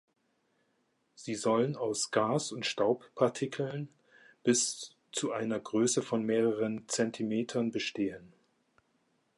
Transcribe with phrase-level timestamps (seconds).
[1.13, 3.87] Sie sollen aus Gas und Staubpartikeln
[4.43, 8.33] bis zu einer Größe von mehreren Zentimetern bestehen.